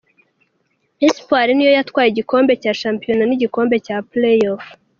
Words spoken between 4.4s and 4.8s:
offs.